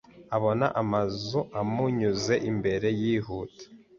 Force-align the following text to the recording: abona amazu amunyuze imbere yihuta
abona 0.35 0.65
amazu 0.81 1.39
amunyuze 1.61 2.33
imbere 2.49 2.87
yihuta 2.99 3.63